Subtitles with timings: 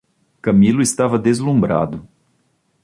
[0.41, 2.01] Camilo estava deslumbrado.